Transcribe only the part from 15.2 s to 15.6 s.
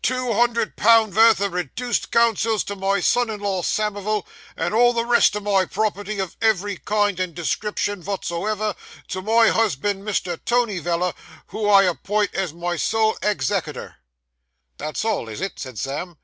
is it?'